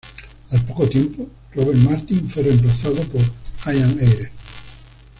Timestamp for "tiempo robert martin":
0.89-2.27